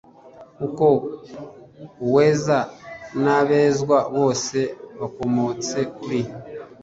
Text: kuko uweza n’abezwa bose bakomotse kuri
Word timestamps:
kuko 0.57 0.85
uweza 2.05 2.57
n’abezwa 3.23 3.97
bose 4.15 4.57
bakomotse 4.99 5.77
kuri 5.95 6.19